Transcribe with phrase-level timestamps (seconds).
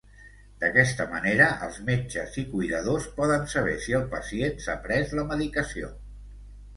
[0.61, 5.91] D’aquesta manera els metges i cuidadors poden saber si el pacient s’ha pres la medicació.